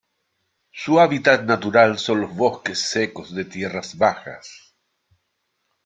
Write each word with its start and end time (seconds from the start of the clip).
Su 0.71 0.99
hábitat 0.99 1.43
natural 1.43 1.99
son 1.99 2.21
los 2.21 2.35
bosques 2.35 2.79
secos 2.81 3.35
de 3.35 3.45
tierras 3.45 3.95
bajas. 3.99 4.73